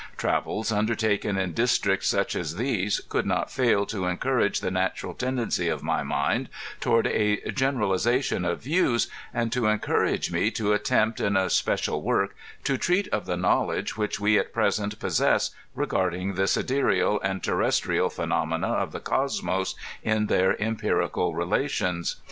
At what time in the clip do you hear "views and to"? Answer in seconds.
8.63-9.67